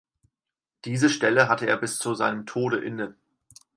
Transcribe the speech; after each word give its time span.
Diese 0.85 1.11
Stelle 1.11 1.47
hatte 1.47 1.67
er 1.67 1.77
bis 1.77 1.99
zu 1.99 2.15
seinem 2.15 2.47
Tode 2.47 2.79
inne. 2.83 3.15